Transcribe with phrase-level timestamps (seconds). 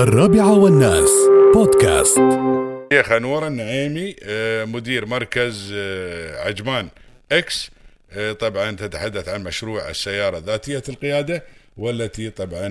[0.00, 1.10] الرابعة والناس
[1.54, 2.20] بودكاست
[2.92, 6.88] شيخ أنور النعيمي آه، مدير مركز آه، عجمان
[7.32, 7.70] إكس
[8.12, 11.42] آه، طبعا تتحدث عن مشروع السيارة ذاتية القيادة
[11.76, 12.68] والتي طبعا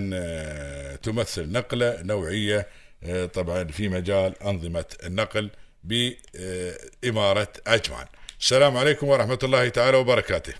[0.96, 2.68] تمثل نقلة نوعية
[3.04, 5.50] آه، طبعا في مجال أنظمة النقل
[5.84, 8.06] بإمارة عجمان.
[8.40, 10.54] السلام عليكم ورحمة الله تعالى وبركاته.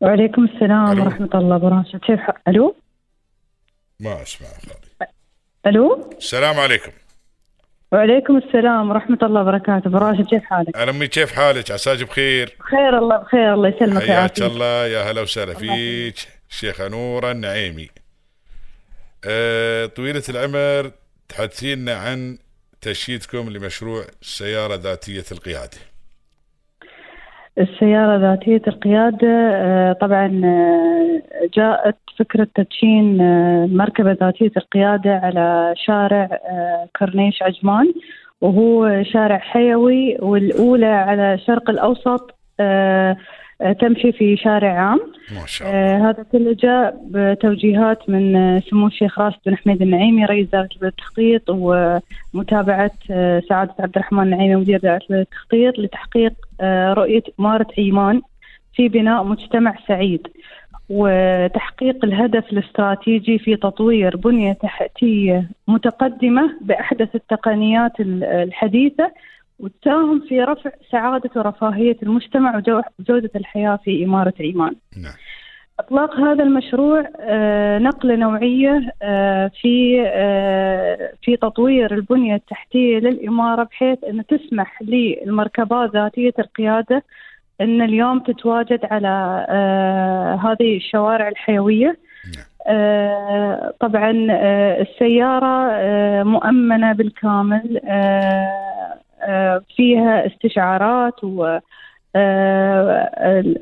[0.00, 1.04] وعليكم السلام ألو.
[1.04, 2.76] ورحمة الله وبركاته كيف ألو
[4.00, 5.13] ما أسمع خالي.
[5.66, 6.92] ألو؟ السلام عليكم.
[7.92, 9.90] وعليكم السلام ورحمة الله وبركاته.
[9.90, 14.10] براشد كيف حالك؟ أنا امي كيف حالك؟ عساك بخير؟ بخير الله بخير الله يسلمك حياك
[14.10, 14.86] ويعافيك الله.
[14.86, 16.16] يا هلا وسهلا فيك.
[16.48, 17.88] شيخ نور النعيمي.
[19.24, 20.90] أه طويلة العمر
[21.28, 22.38] تحدثينا عن
[22.80, 25.78] تشييدكم لمشروع سيارة ذاتية القيادة.
[27.58, 36.28] السيارة ذاتية القيادة آه، طبعا آه، جاءت فكرة تدشين آه، مركبة ذاتية القيادة على شارع
[36.98, 37.92] كورنيش عجمان
[38.40, 42.34] وهو شارع حيوي والأولى على الشرق الأوسط
[43.80, 45.00] تمشي في شارع عام.
[45.40, 45.80] ما شاء الله.
[45.80, 50.68] آه هذا كله جاء بتوجيهات من آه، سمو الشيخ راشد بن حميد النعيمي رئيس دائرة
[50.82, 58.22] التخطيط ومتابعة آه، سعادة عبد الرحمن النعيمي مدير دائرة التخطيط لتحقيق آه، رؤية إمارة عيمان
[58.74, 60.26] في بناء مجتمع سعيد.
[60.90, 69.10] وتحقيق الهدف الاستراتيجي في تطوير بنية تحتية متقدمة بأحدث التقنيات ال- الحديثة
[69.58, 72.62] وتساهم في رفع سعادة ورفاهية المجتمع
[72.98, 74.74] وجودة الحياة في إمارة عمان.
[74.96, 75.12] نعم.
[75.80, 84.04] إطلاق هذا المشروع آه، نقلة نوعية آه، في آه، في تطوير البنية التحتية للإمارة بحيث
[84.04, 87.02] أن تسمح للمركبات ذاتية القيادة
[87.60, 89.46] أن اليوم تتواجد على
[90.44, 91.96] هذه الشوارع الحيوية.
[92.34, 92.44] نعم.
[93.80, 94.10] طبعا
[94.80, 97.80] السيارة آه، مؤمنة بالكامل
[99.76, 101.58] فيها استشعارات و
[102.16, 103.10] آه،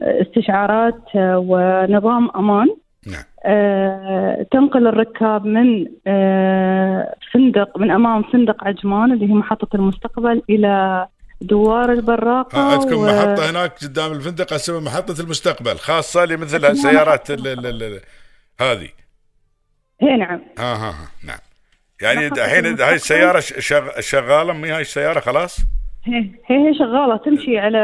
[0.03, 2.67] استشعارات آه، ونظام أمان.
[3.07, 3.23] نعم.
[3.45, 11.07] آه، تنقل الركاب من آه، فندق من أمام فندق عجمان اللي هي محطة المستقبل إلى
[11.41, 17.31] دوار البراقة آه عندكم و- محطة هناك قدام الفندق اسمها محطة المستقبل خاصة لمثل السيارات
[17.31, 18.01] ال- ال- ال-
[18.61, 18.89] هذه.
[20.01, 20.41] هي نعم.
[20.59, 21.39] ها ها ها نعم.
[22.03, 22.81] يعني الحين.
[22.81, 25.59] هاي السيارة ش- شغ- شغالة مي هاي السيارة خلاص؟
[26.05, 27.79] هي هي شغالة تمشي على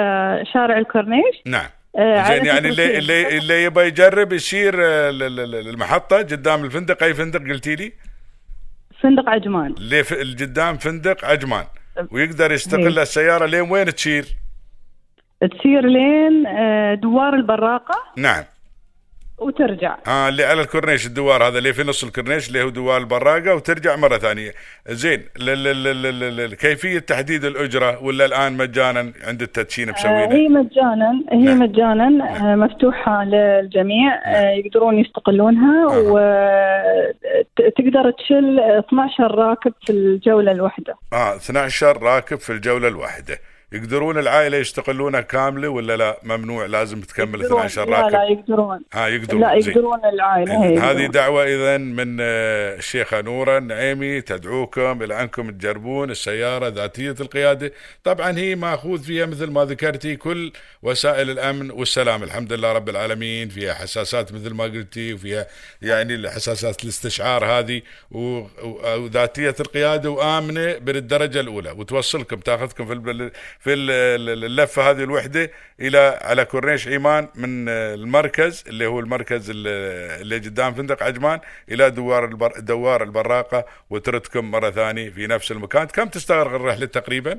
[0.52, 1.66] شارع الكورنيش نعم
[1.98, 2.98] آه، زين يعني اللي.
[2.98, 7.92] اللي اللي يبغى يجرب يصير آه، ل- ل- المحطة قدام الفندق أي فندق قلتي لي؟
[9.02, 10.02] فندق عجمان اللي
[10.44, 11.64] قدام فندق عجمان
[12.10, 14.24] ويقدر يستقل السيارة لين وين تشير؟
[15.40, 18.44] تسير لين آه، دوار البراقة نعم
[19.38, 19.96] وترجع.
[20.06, 23.96] آه اللي على الكورنيش الدوار هذا اللي في نص الكورنيش اللي هو دوار البراقة وترجع
[23.96, 24.52] مرة ثانية.
[24.88, 25.22] زين
[26.60, 31.58] كيفية تحديد الأجرة ولا الآن مجانا عند التدشين آه، مسوينه هي مجانا هي نعم.
[31.58, 35.98] مجانا آه، مفتوحة للجميع آه، يقدرون يستقلونها أها.
[37.58, 40.94] وتقدر تشيل 12 راكب في الجولة الواحدة.
[41.12, 43.38] آه 12 راكب في الجولة الواحدة.
[43.72, 48.80] يقدرون العائلة يستقلونها كاملة ولا لا؟ ممنوع لازم تكمل يقدرون- 12 لا لا راكب يقدرون.
[48.94, 49.52] آه يقدرون لا.
[49.54, 51.06] يقدرون العائلة هي هذه.
[51.06, 57.72] دعوة إذا من آه، الشيخة نورة النعيمي تدعوكم إلى أنكم تجربون السيارة ذاتية القيادة.
[58.04, 60.52] طبعا هي ماخوذ فيها مثل ما ذكرتي كل
[60.82, 62.22] وسائل الأمن والسلام.
[62.22, 65.46] الحمد لله رب العالمين فيها حساسات مثل ما قلتي وفيها
[65.82, 68.46] يعني الحساسات الاستشعار هذه و- و-
[68.98, 71.70] وذاتية القيادة وآمنة بالدرجة الأولى.
[71.70, 72.92] وتوصلكم تاخذكم في
[73.60, 79.50] في ال- اللفة هذه الوحدة إلى على كورنيش عمان من آه، المركز اللي هو المركز
[79.50, 79.66] ال-
[80.22, 85.86] اللي قدام فندق عجمان إلى دوار البر دوار البراقة وتردكم مرة ثانية في نفس المكان.
[85.86, 87.38] كم تستغرق الرحلة تقريبا؟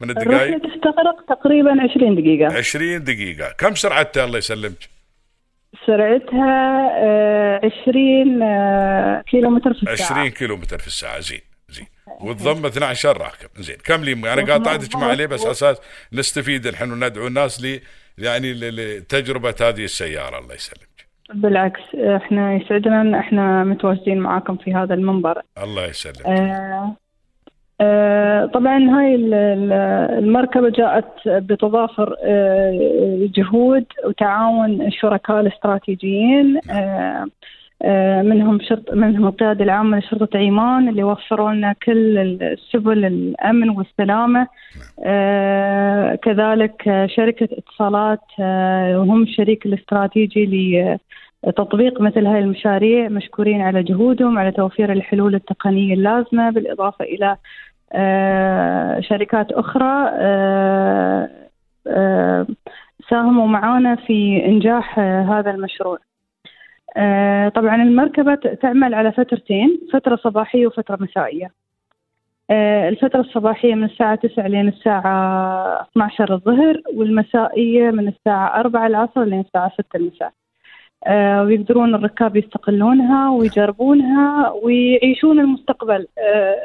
[0.00, 2.56] من الرحلة الدقائق تستغرق تقريبا 20 دقيقة.
[2.58, 3.52] 20 دقيقة.
[3.58, 4.88] كم سرعتها الله يسلمك؟
[5.86, 10.10] سرعتها آه، 20 آه، كيلومتر في الساعة.
[10.18, 11.40] 20 كيلومتر في الساعة زين زين.
[12.24, 13.48] وتضم 12 راكب.
[13.56, 15.80] زين كم لي أنا قاطعتك مع عليه بس أساس
[16.12, 17.80] نستفيد الحين وندعو الناس ل
[18.18, 20.88] يعني لتجربه هذه السيارة الله يسلمك.
[21.34, 25.42] بالعكس إحنا يسعدنا إن إحنا متواجدين معاكم في هذا المنبر.
[25.62, 26.26] الله يسلمك.
[26.26, 26.96] آه،
[27.80, 29.72] آه، طبعا هاي ال- ال-
[30.24, 36.60] المركبة جاءت بتضافر آه، جهود وتعاون الشركاء الاستراتيجيين.
[36.70, 37.26] آه، آه،
[38.22, 44.46] منهم شرط منهم القيادة العامة لشرطة عمان اللي وفروا لنا كل السبل الأمن والسلامة.
[45.04, 50.98] آه، كذلك آه، شركة اتصالات آه، وهم الشريك الاستراتيجي ل
[51.56, 57.36] تطبيق مثل هاي المشاريع مشكورين على جهودهم على توفير الحلول التقنية اللازمة بالإضافة إلى
[57.92, 61.28] آه، شركات أخرى آه،
[61.86, 62.46] آه،
[63.10, 65.98] ساهموا معنا في إنجاح هذا المشروع.
[67.54, 71.50] طبعا المركبة تعمل على فترتين فترة صباحية وفترة مسائية.
[72.88, 79.40] الفترة الصباحية من الساعة 9 لين الساعة 12 الظهر والمسائية من الساعة 4 العصر لين
[79.40, 80.32] الساعة 6 المساء.
[81.06, 86.06] آه، ويقدرون الركاب يستقلونها ويجربونها ويعيشون المستقبل.
[86.18, 86.56] آه،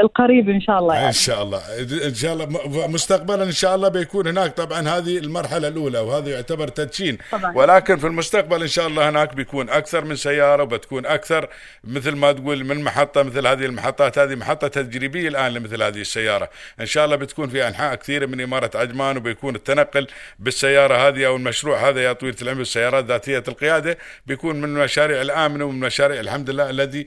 [0.00, 0.94] القريب إن شاء الله.
[0.94, 1.06] يعني.
[1.06, 1.58] إن شاء الله.
[2.06, 2.86] إن شاء الله.
[2.88, 4.56] مستقبلا إن شاء الله بيكون هناك.
[4.56, 7.18] طبعا هذه المرحلة الأولى وهذا يعتبر تدشين.
[7.32, 7.56] طبعا.
[7.56, 11.48] ولكن في المستقبل إن شاء الله هناك بيكون أكثر من سيارة وبتكون أكثر
[11.84, 14.18] مثل ما تقول من محطة مثل هذه المحطات.
[14.18, 16.50] هذه محطة تجريبيه الآن لمثل هذه السيارة.
[16.80, 20.06] إن شاء الله بتكون في أنحاء كثيرة من إمارة عجمان وبيكون التنقل
[20.38, 25.64] بالسيارة هذه أو المشروع هذا يا طويلة العمر السيارات ذاتية القيادة بيكون من المشاريع الآمنة
[25.64, 27.06] ومن المشاريع الحمد لله الذي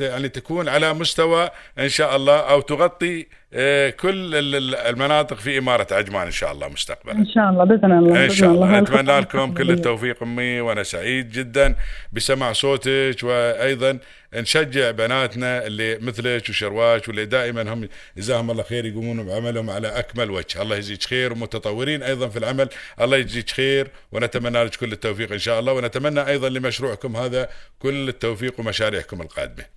[0.00, 1.35] يعني تكون على مستوى
[1.78, 4.30] إن شاء الله أو تغطي آه، كل
[4.74, 7.14] المناطق في إمارة عجمان إن شاء الله مستقبلا.
[7.14, 8.78] إن شاء الله بإذن الله إن شاء الله.
[8.78, 11.74] أتمنى لكم كل التوفيق أمي وأنا سعيد جدا
[12.12, 13.98] بسمع صوتك وأيضا
[14.34, 20.30] نشجع بناتنا اللي مثلك وشرواش واللي دائما هم جزاهم الله خير يقومون بعملهم على أكمل
[20.30, 20.62] وجه.
[20.62, 22.68] الله يجزيك خير ومتطورين أيضا في العمل.
[23.00, 27.48] الله يجزيك خير ونتمنى لك كل التوفيق إن شاء الله ونتمنى أيضا لمشروعكم هذا
[27.78, 29.75] كل التوفيق ومشاريعكم القادمة.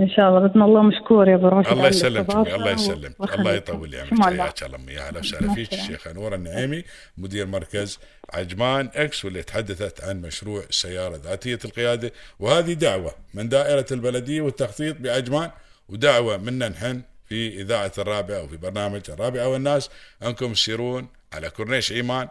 [0.00, 0.40] إن شاء الله.
[0.40, 3.34] باذن الله مشكور يا أبو راشد الله يسلمك الله يسلمك.
[3.34, 6.84] الله يطول لي عمرك حياك الله يا أهلا وسهلا فيك الشيخه نورة النعيمي
[7.18, 7.98] مدير مركز
[8.34, 12.12] عجمان X واللي تحدثت عن مشروع السيارة ذاتيه القيادة.
[12.40, 15.50] وهذه دعوة من دائرة البلدية والتخطيط بعجمان
[15.88, 19.90] ودعوة منا نحن في إذاعة الرابعة وفي برنامج الرابعة والناس.
[20.22, 22.28] أنكم تسيرون على كورنيش عجمان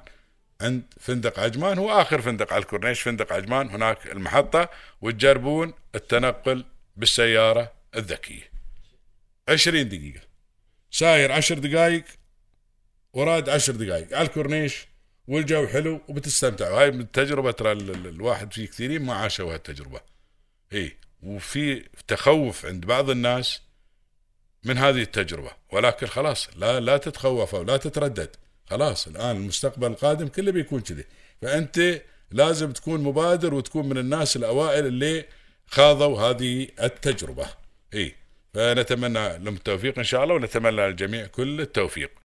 [0.61, 1.77] عند فندق عجمان.
[1.77, 3.69] هو آخر فندق على الكورنيش فندق عجمان.
[3.69, 4.69] هناك المحطة
[5.01, 6.65] وتجربون التنقل
[7.01, 8.51] بالسيارة الذكية.
[9.49, 10.21] عشرين دقيقة.
[10.91, 12.03] ساير عشر دقائق
[13.13, 14.87] وراد عشر دقائق على الكورنيش
[15.27, 20.01] والجو حلو وبتستمتعوا هاي التجربة ترى الواحد في كثيرين ما عاشوا هالتجربة
[20.73, 23.61] اي وفي تخوف عند بعض الناس
[24.63, 25.51] من هذه التجربة.
[25.71, 28.35] ولكن خلاص لا لا تتخوف أو لا تتردد.
[28.65, 31.05] خلاص الآن المستقبل القادم كله بيكون كذي.
[31.41, 32.01] فأنت
[32.31, 35.25] لازم تكون مبادر وتكون من الناس الأوائل اللي
[35.71, 37.47] خاضوا هذه التجربة.
[37.93, 38.15] اي
[38.53, 42.11] فنتمنى لهم التوفيق إن شاء الله ونتمنى للجميع كل التوفيق.